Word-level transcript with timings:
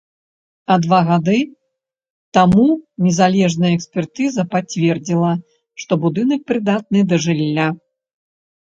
А 0.75 0.77
два 0.85 1.01
гады 1.09 1.35
таму 2.39 2.65
незалежная 3.09 3.71
экспертыза 3.77 4.49
пацвердзіла, 4.57 5.31
што 5.85 5.91
будынак 6.09 6.41
прыдатны 6.55 7.09
да 7.15 7.23
жылля. 7.29 7.71